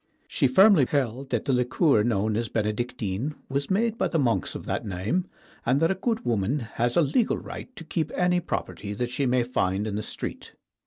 [0.27, 4.65] She firmly held that the liqueur known as Benedictine was made by the monks of
[4.65, 5.27] that name,
[5.63, 9.27] and that a good woman has a legal right to keep any property that she
[9.27, 10.53] may find in the street.